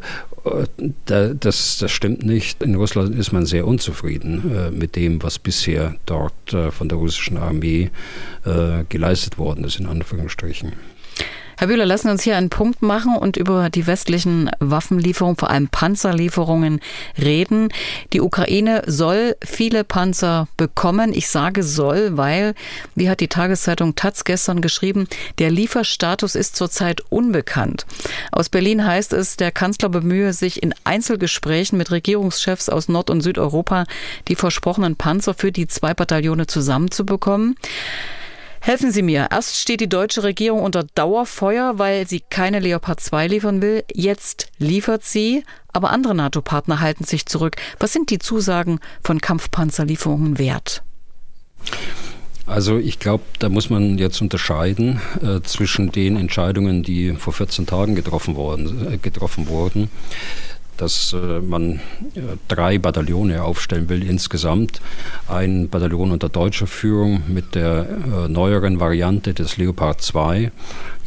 [1.06, 2.64] das, das stimmt nicht.
[2.64, 7.90] In Russland ist man sehr unzufrieden mit dem, was bisher dort von der russischen Armee
[8.90, 10.74] geleistet worden ist, in Anführungsstrichen.
[11.60, 15.50] Herr Bühler, lassen Sie uns hier einen Punkt machen und über die westlichen Waffenlieferungen, vor
[15.50, 16.82] allem Panzerlieferungen,
[17.18, 17.70] reden.
[18.14, 21.14] Die Ukraine soll viele Panzer bekommen.
[21.14, 22.54] Ich sage soll, weil,
[22.94, 25.08] wie hat die Tageszeitung Taz gestern geschrieben,
[25.40, 27.88] der Lieferstatus ist zurzeit unbekannt.
[28.32, 33.22] Aus Berlin heißt es, der Kanzler bemühe sich in Einzelgesprächen mit Regierungschefs aus Nord- und
[33.22, 33.86] Südeuropa,
[34.28, 37.56] die versprochenen Panzer für die zwei Bataillone zusammenzubekommen.
[38.68, 39.30] Helfen Sie mir.
[39.32, 43.86] Erst steht die deutsche Regierung unter Dauerfeuer, weil sie keine Leopard 2 liefern will.
[43.94, 47.56] Jetzt liefert sie, aber andere NATO-Partner halten sich zurück.
[47.80, 50.84] Was sind die Zusagen von Kampfpanzerlieferungen wert?
[52.46, 57.68] Also ich glaube, da muss man jetzt unterscheiden äh, zwischen den Entscheidungen, die vor 14
[57.68, 59.90] Tagen getroffen, worden, äh, getroffen wurden
[60.78, 61.80] dass äh, man
[62.16, 64.82] äh, drei Bataillone aufstellen will insgesamt.
[65.28, 70.52] Ein Bataillon unter deutscher Führung mit der äh, neueren Variante des Leopard 2.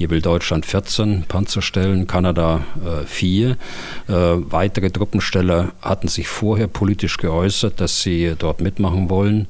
[0.00, 2.64] Hier will Deutschland 14 Panzer stellen, Kanada
[3.04, 3.58] 4.
[4.06, 9.46] weitere Truppensteller hatten sich vorher politisch geäußert, dass sie dort mitmachen wollen.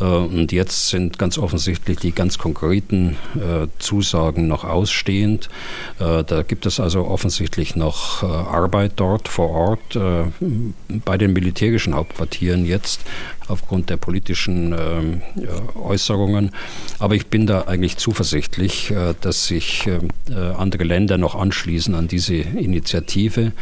[0.00, 3.16] und jetzt sind ganz offensichtlich die ganz konkreten
[3.78, 5.48] Zusagen noch ausstehend.
[5.98, 9.94] da gibt es also offensichtlich noch Arbeit dort vor Ort.
[9.94, 10.24] Äh,
[11.04, 13.02] bei den militärischen Hauptquartieren jetzt
[13.52, 15.22] aufgrund der politischen ähm,
[15.74, 16.50] Äußerungen.
[16.98, 21.94] Aber ich bin da eigentlich zuversichtlich, äh, dass sich ähm, äh, andere Länder noch anschließen
[21.94, 23.52] an diese Initiative.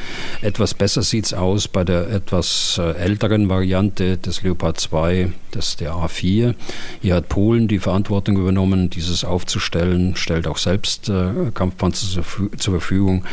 [0.40, 5.76] Etwas besser sieht es aus bei der etwas äh, älteren Variante des Leopard 2, das
[5.76, 6.55] der A4.
[7.03, 11.11] Hier hat Polen die Verantwortung übernommen, dieses aufzustellen, stellt auch selbst
[11.55, 12.22] Kampfpanzer
[12.57, 13.24] zur Verfügung.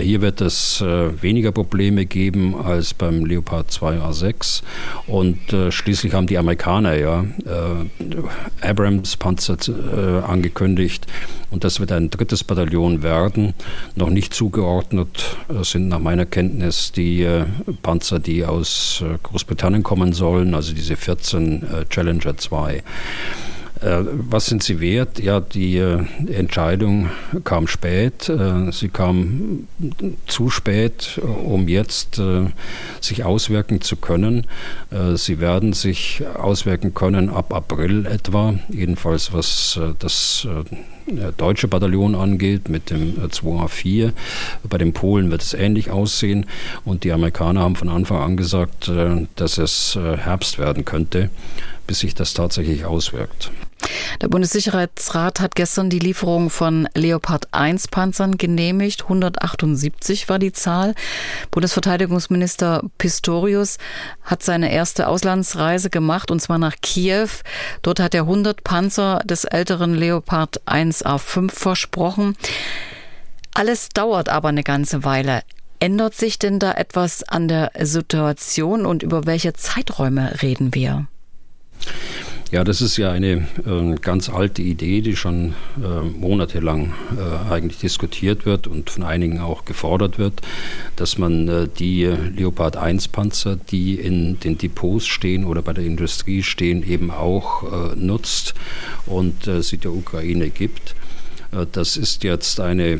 [0.00, 4.62] Hier wird es weniger Probleme geben als beim Leopard 2 A6
[5.06, 5.38] und
[5.80, 11.06] Schließlich haben die Amerikaner ja äh, Abrams-Panzer äh, angekündigt
[11.50, 13.54] und das wird ein drittes Bataillon werden.
[13.96, 17.46] Noch nicht zugeordnet äh, sind nach meiner Kenntnis die äh,
[17.82, 22.82] Panzer, die aus äh, Großbritannien kommen sollen, also diese 14 äh, Challenger 2.
[23.80, 25.18] Äh, was sind sie wert?
[25.18, 27.10] Ja, die äh, Entscheidung
[27.44, 28.28] kam spät.
[28.28, 29.66] Äh, sie kam
[30.26, 32.20] zu spät, um jetzt
[33.00, 34.46] sich auswirken zu können.
[35.14, 40.46] Sie werden sich auswirken können ab April etwa, jedenfalls was das
[41.36, 44.12] deutsche Bataillon angeht, mit dem 2A4.
[44.68, 46.46] Bei den Polen wird es ähnlich aussehen.
[46.84, 48.90] Und die Amerikaner haben von Anfang an gesagt,
[49.36, 51.30] dass es Herbst werden könnte,
[51.86, 53.50] bis sich das tatsächlich auswirkt.
[54.20, 59.02] Der Bundessicherheitsrat hat gestern die Lieferung von Leopard 1 Panzern genehmigt.
[59.04, 60.94] 178 war die Zahl.
[61.50, 63.78] Bundesverteidigungsminister Pistorius
[64.22, 67.28] hat seine erste Auslandsreise gemacht und zwar nach Kiew.
[67.82, 72.36] Dort hat er 100 Panzer des älteren Leopard 1 A5 versprochen.
[73.54, 75.42] Alles dauert aber eine ganze Weile.
[75.80, 81.06] Ändert sich denn da etwas an der Situation und über welche Zeiträume reden wir?
[82.52, 87.78] Ja, das ist ja eine äh, ganz alte Idee, die schon äh, monatelang äh, eigentlich
[87.78, 90.42] diskutiert wird und von einigen auch gefordert wird,
[90.96, 95.84] dass man äh, die Leopard 1 Panzer, die in den Depots stehen oder bei der
[95.84, 98.54] Industrie stehen, eben auch äh, nutzt
[99.06, 100.96] und äh, sie der Ukraine gibt.
[101.52, 102.98] Äh, das ist jetzt eine äh,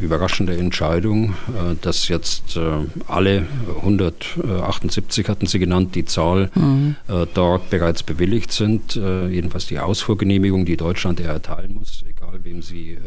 [0.00, 2.60] überraschende Entscheidung, äh, dass jetzt äh,
[3.08, 6.96] alle 178 hatten Sie genannt, die Zahl mhm.
[7.08, 8.96] Äh, dort bereits bewilligt sind.
[8.96, 12.98] Äh, jedenfalls die Ausfuhrgenehmigung, die Deutschland erteilen muss, egal wem sie,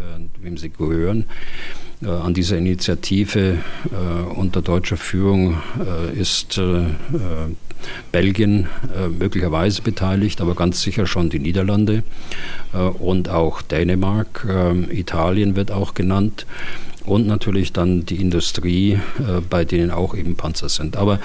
[0.42, 1.26] wem sie gehören.
[2.02, 3.58] An dieser Initiative
[4.36, 5.58] unter deutscher Führung
[6.16, 6.60] ist
[8.12, 12.04] Belgien äh, möglicherweise beteiligt, aber ganz sicher schon die Niederlande
[12.74, 14.46] äh, und auch Dänemark.
[14.50, 16.46] Äh, Italien wird auch genannt
[17.06, 19.00] und natürlich dann die Industrie,
[19.50, 20.96] bei denen auch eben Panzer sind.
[20.96, 21.20] Aber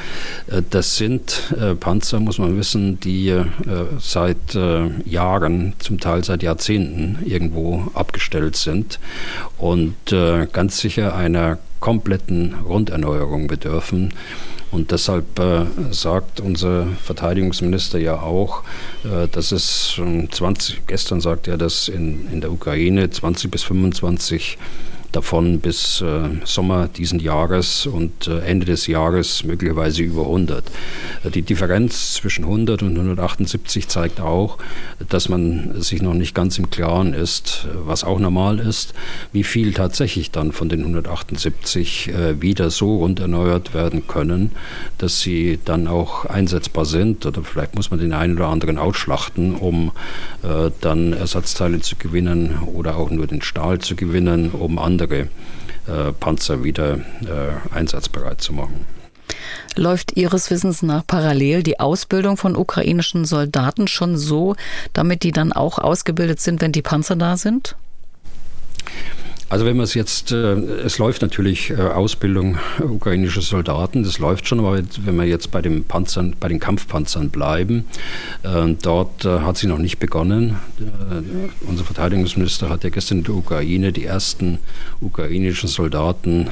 [0.71, 3.35] das sind Panzer, muss man wissen, die
[3.99, 4.57] seit
[5.05, 8.99] Jahren, zum Teil seit Jahrzehnten irgendwo abgestellt sind
[9.59, 9.95] und
[10.53, 14.14] ganz sicher einer kompletten Runderneuerung bedürfen.
[14.70, 18.62] Und deshalb äh, sagt unser Verteidigungsminister ja auch,
[19.05, 24.57] äh, dass es 20, gestern sagt er, dass in, in der Ukraine 20 bis 25
[25.14, 30.64] davon bis äh, Sommer diesen Jahres und äh, Ende des Jahres möglicherweise über 100.
[31.24, 34.59] Äh, die Differenz zwischen 100 und 178 zeigt auch,
[35.09, 38.94] dass man sich noch nicht ganz im Klaren ist, was auch normal ist,
[39.33, 44.50] wie viel tatsächlich dann von den 178 äh, wieder so rund erneuert werden können,
[44.98, 47.24] dass sie dann auch einsetzbar sind.
[47.24, 49.92] Oder vielleicht muss man den einen oder anderen ausschlachten, um
[50.42, 55.29] äh, dann Ersatzteile zu gewinnen oder auch nur den Stahl zu gewinnen, um andere andere
[55.87, 58.87] äh, Panzer wieder äh, einsatzbereit zu machen.
[59.77, 64.55] Läuft Ihres Wissens nach parallel die Ausbildung von ukrainischen Soldaten schon so,
[64.93, 67.77] damit die dann auch ausgebildet sind, wenn die Panzer da sind?
[69.55, 74.49] Also wenn man es jetzt, äh, es läuft natürlich äh, Ausbildung ukrainischer Soldaten, das läuft
[74.49, 77.85] schon, aber wenn wir jetzt bei den Panzern, bei den Kampfpanzern bleiben,
[78.43, 80.57] äh, dort hat sie noch nicht begonnen.
[81.69, 84.59] Unser Verteidigungsminister hat ja gestern in der Ukraine die ersten
[85.01, 86.49] ukrainischen Soldaten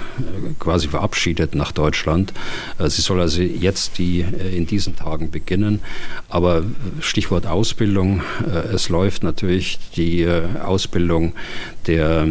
[0.61, 2.33] quasi verabschiedet nach Deutschland.
[2.79, 4.21] Sie soll also jetzt die
[4.55, 5.81] in diesen Tagen beginnen.
[6.29, 6.63] Aber
[7.01, 8.23] Stichwort Ausbildung,
[8.73, 10.27] es läuft natürlich die
[10.63, 11.33] Ausbildung
[11.87, 12.29] der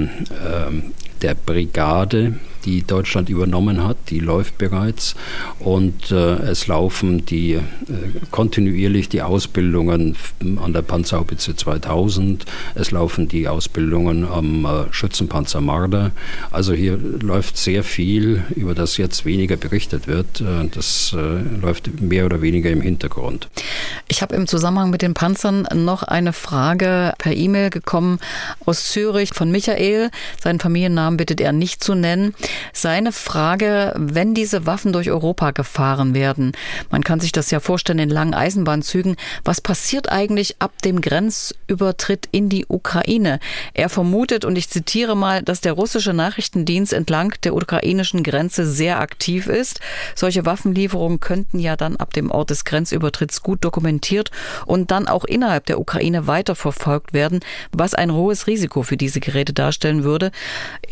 [0.67, 5.15] ähm, der Brigade, die Deutschland übernommen hat, die läuft bereits
[5.59, 7.61] und äh, es laufen die äh,
[8.29, 10.15] kontinuierlich die Ausbildungen
[10.63, 16.11] an der Panzerhaubitze 2000, es laufen die Ausbildungen am äh, Schützenpanzer Marder.
[16.51, 20.41] Also hier läuft sehr viel, über das jetzt weniger berichtet wird.
[20.41, 23.49] Äh, das äh, läuft mehr oder weniger im Hintergrund.
[24.07, 28.19] Ich habe im Zusammenhang mit den Panzern noch eine Frage per E-Mail gekommen
[28.65, 30.09] aus Zürich von Michael.
[30.41, 30.59] Seinen
[31.11, 32.33] Familiennamen bittet er nicht zu nennen.
[32.73, 36.53] Seine Frage, wenn diese Waffen durch Europa gefahren werden,
[36.89, 42.27] man kann sich das ja vorstellen in langen Eisenbahnzügen, was passiert eigentlich ab dem Grenzübertritt
[42.31, 43.39] in die Ukraine?
[43.73, 48.99] Er vermutet, und ich zitiere mal, dass der russische Nachrichtendienst entlang der ukrainischen Grenze sehr
[48.99, 49.79] aktiv ist.
[50.15, 54.31] Solche Waffenlieferungen könnten ja dann ab dem Ort des Grenzübertritts gut dokumentiert
[54.65, 57.39] und dann auch innerhalb der Ukraine weiterverfolgt werden,
[57.71, 60.31] was ein hohes Risiko für diese Geräte darstellen würde,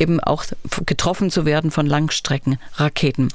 [0.09, 0.43] eben auch
[0.85, 3.29] getroffen zu werden von Langstreckenraketen?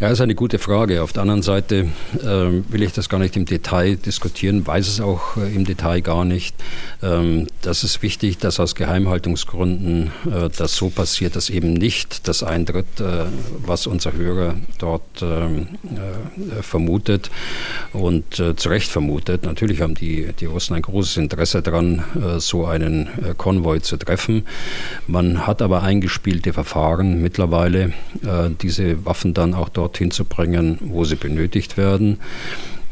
[0.00, 1.02] Ja, ist eine gute Frage.
[1.02, 4.98] Auf der anderen Seite äh, will ich das gar nicht im Detail diskutieren, weiß es
[4.98, 6.56] auch äh, im Detail gar nicht.
[7.02, 12.42] Ähm, das ist wichtig, dass aus Geheimhaltungsgründen äh, das so passiert, dass eben nicht das
[12.42, 13.26] eintritt, äh,
[13.58, 17.30] was unser Hörer dort ähm, äh, vermutet
[17.92, 19.44] und äh, zu Recht vermutet.
[19.44, 22.04] Natürlich haben die, die Russen ein großes Interesse daran,
[22.38, 24.46] so einen Konvoi zu treffen.
[25.06, 27.92] Man hat aber eingespielte Verfahren mittlerweile,
[28.62, 32.20] diese Waffen dann auch dort dorthin zu bringen, wo sie benötigt werden.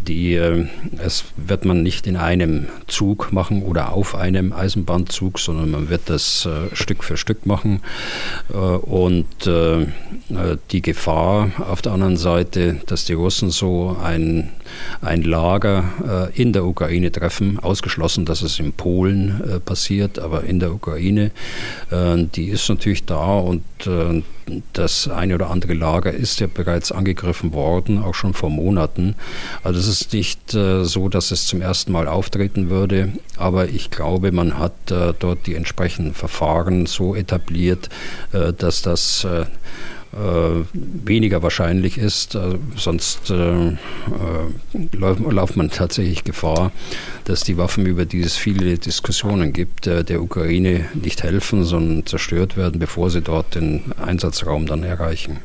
[0.07, 0.67] Die, äh,
[0.99, 6.03] es wird man nicht in einem Zug machen oder auf einem Eisenbahnzug, sondern man wird
[6.07, 7.81] das äh, Stück für Stück machen.
[8.51, 9.27] Äh, und
[10.71, 14.51] die Gefahr auf der anderen Seite, dass die Russen so ein,
[15.01, 20.73] ein Lager in der Ukraine treffen, ausgeschlossen, dass es in Polen passiert, aber in der
[20.73, 21.31] Ukraine,
[21.91, 23.63] die ist natürlich da und
[24.73, 29.15] das eine oder andere Lager ist ja bereits angegriffen worden, auch schon vor Monaten.
[29.63, 33.91] Also es ist nicht äh, so, dass es zum ersten Mal auftreten würde, aber ich
[33.91, 37.89] glaube, man hat äh, dort die entsprechenden Verfahren so etabliert,
[38.33, 39.47] äh, dass das äh, äh,
[40.13, 42.35] weniger wahrscheinlich ist.
[42.35, 43.77] Äh, sonst äh,
[44.93, 46.73] läuft man tatsächlich Gefahr,
[47.25, 52.57] dass die Waffen, über die es viele Diskussionen gibt, der Ukraine nicht helfen, sondern zerstört
[52.57, 55.39] werden, bevor sie dort den Einsatzraum dann erreichen.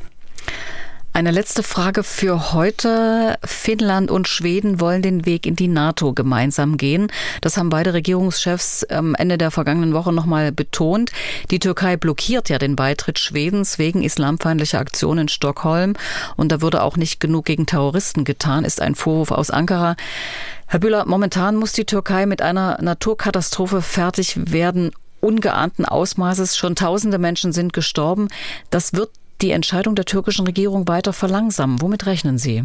[1.15, 3.37] Eine letzte Frage für heute.
[3.45, 7.11] Finnland und Schweden wollen den Weg in die NATO gemeinsam gehen.
[7.39, 11.11] Das haben beide Regierungschefs am Ende der vergangenen Woche nochmal betont.
[11.51, 15.93] Die Türkei blockiert ja den Beitritt Schwedens wegen islamfeindlicher Aktionen in Stockholm.
[16.35, 19.95] Und da würde auch nicht genug gegen Terroristen getan, ist ein Vorwurf aus Ankara.
[20.65, 24.89] Herr Bühler, momentan muss die Türkei mit einer Naturkatastrophe fertig werden,
[25.21, 26.57] ungeahnten Ausmaßes.
[26.57, 28.29] Schon tausende Menschen sind gestorben.
[28.71, 29.11] Das wird
[29.43, 31.81] die Entscheidung der türkischen Regierung weiter verlangsamen.
[31.81, 32.63] Womit rechnen Sie?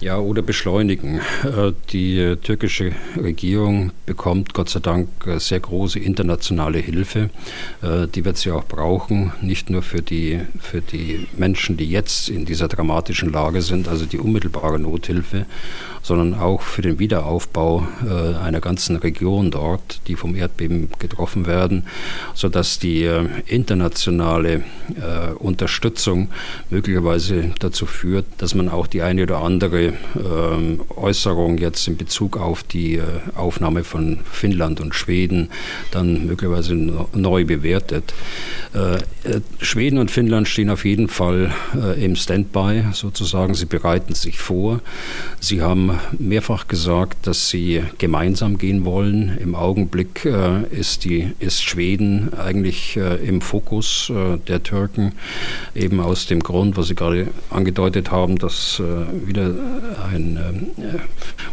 [0.00, 1.20] Ja, oder beschleunigen.
[1.44, 7.30] Äh, die türkische Regierung bekommt Gott sei Dank äh, sehr große internationale Hilfe.
[7.80, 12.28] Äh, die wird sie auch brauchen, nicht nur für die, für die Menschen, die jetzt
[12.28, 15.46] in dieser dramatischen Lage sind, also die unmittelbare Nothilfe,
[16.02, 17.86] sondern auch für den Wiederaufbau
[18.42, 21.84] einer ganzen Region dort, die vom Erdbeben getroffen werden,
[22.34, 23.08] sodass die
[23.46, 24.64] internationale
[25.38, 26.28] Unterstützung
[26.68, 29.83] möglicherweise dazu führt, dass man auch die eine oder andere
[30.96, 33.02] Äußerung jetzt in Bezug auf die äh,
[33.34, 35.50] Aufnahme von Finnland und Schweden
[35.90, 38.14] dann möglicherweise neu bewertet.
[38.74, 41.52] Äh, äh, Schweden und Finnland stehen auf jeden Fall
[42.00, 43.54] im Standby sozusagen.
[43.54, 44.80] Sie bereiten sich vor.
[45.40, 49.36] Sie haben mehrfach gesagt, dass sie gemeinsam gehen wollen.
[49.38, 50.26] Im Augenblick
[50.70, 54.12] ist, die, ist Schweden eigentlich im Fokus
[54.48, 55.12] der Türken,
[55.74, 58.82] eben aus dem Grund, was Sie gerade angedeutet haben, dass
[59.24, 59.54] wieder
[60.10, 60.36] ein
[60.78, 60.98] äh,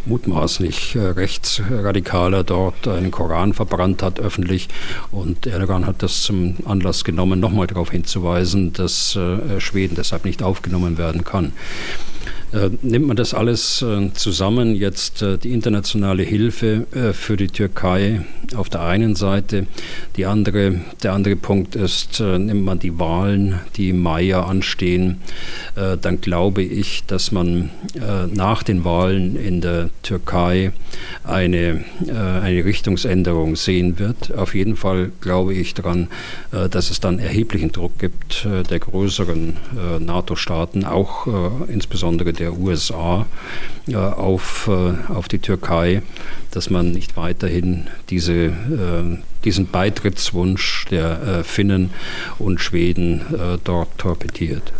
[0.05, 4.67] mutmaßlich äh, Rechtsradikaler dort einen Koran verbrannt hat öffentlich.
[5.11, 10.43] Und Erdogan hat das zum Anlass genommen, nochmal darauf hinzuweisen, dass äh, Schweden deshalb nicht
[10.43, 11.53] aufgenommen werden kann.
[12.53, 18.25] Äh, nimmt man das alles äh, zusammen, jetzt äh, die internationale Hilfe für die Türkei
[18.55, 19.67] auf der einen Seite,
[20.17, 25.21] die andere, der andere Punkt ist, nimmt man die Wahlen, die im Mai ja anstehen,
[25.75, 27.69] dann glaube ich, dass man
[28.33, 30.71] nach den Wahlen in der Türkei
[31.23, 34.33] eine, eine Richtungsänderung sehen wird.
[34.35, 36.07] Auf jeden Fall glaube ich daran,
[36.51, 39.57] dass es dann erheblichen Druck gibt der größeren
[39.99, 41.27] NATO-Staaten, auch
[41.67, 43.25] insbesondere der USA
[43.87, 46.03] äh, auf, äh, auf die Türkei,
[46.51, 51.89] dass man nicht weiterhin diese, äh, diesen Beitrittswunsch der Finnen
[52.37, 53.21] und Schweden
[53.63, 54.71] dort torpediert.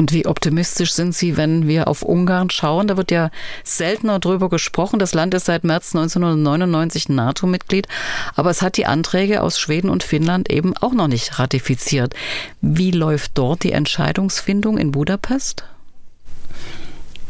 [0.00, 2.88] Und wie optimistisch sind Sie, wenn wir auf Ungarn schauen?
[2.88, 3.30] Da wird ja
[3.64, 4.98] seltener drüber gesprochen.
[4.98, 7.86] Das Land ist seit März 1999 NATO-Mitglied,
[8.34, 12.14] aber es hat die Anträge aus Schweden und Finnland eben auch noch nicht ratifiziert.
[12.62, 15.64] Wie läuft dort die Entscheidungsfindung in Budapest?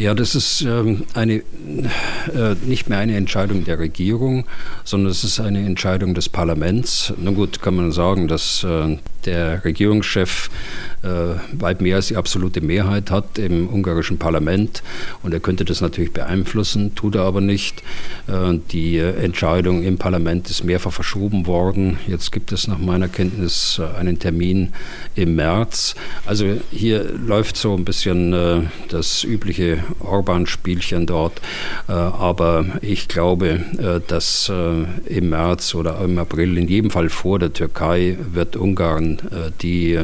[0.01, 4.47] Ja, das ist ähm, eine, äh, nicht mehr eine Entscheidung der Regierung,
[4.83, 7.13] sondern es ist eine Entscheidung des Parlaments.
[7.19, 8.97] Nun gut, kann man sagen, dass äh,
[9.27, 10.49] der Regierungschef
[11.03, 11.09] äh,
[11.53, 14.83] weit mehr als die absolute Mehrheit hat im ungarischen Parlament
[15.23, 17.83] und er könnte das natürlich beeinflussen, tut er aber nicht.
[18.73, 21.99] Die Entscheidung im Parlament ist mehrfach verschoben worden.
[22.07, 24.73] Jetzt gibt es nach meiner Kenntnis einen Termin
[25.15, 25.95] im März.
[26.25, 31.41] Also hier läuft so ein bisschen das übliche Orban-Spielchen dort.
[31.89, 37.09] Äh, aber ich glaube, äh, dass äh, im März oder im April, in jedem Fall
[37.09, 39.19] vor der Türkei, wird Ungarn
[39.63, 39.99] die,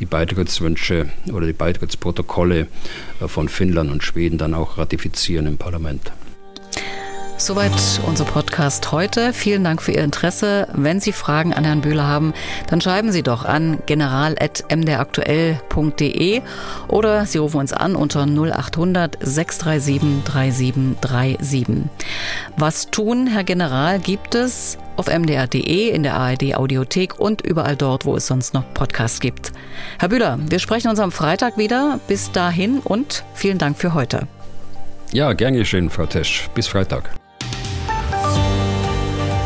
[0.00, 2.66] die Beitrittswünsche oder die Beitrittsprotokolle
[3.26, 6.12] von Finnland und Schweden dann auch ratifizieren im Parlament.
[7.38, 9.34] Soweit unser Podcast heute.
[9.34, 10.68] Vielen Dank für Ihr Interesse.
[10.72, 12.32] Wenn Sie Fragen an Herrn Bühler haben,
[12.68, 16.40] dann schreiben Sie doch an general.mdraktuell.de
[16.88, 21.66] oder Sie rufen uns an unter 0800 637 3737.
[22.56, 28.06] Was tun, Herr General, gibt es auf mdr.de, in der ARD Audiothek und überall dort,
[28.06, 29.52] wo es sonst noch Podcasts gibt.
[29.98, 32.00] Herr Bühler, wir sprechen uns am Freitag wieder.
[32.08, 34.26] Bis dahin und vielen Dank für heute.
[35.12, 36.48] Ja, gern geschehen, Frau Tesch.
[36.54, 37.10] Bis Freitag.